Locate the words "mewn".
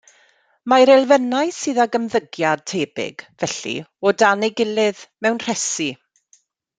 5.27-5.39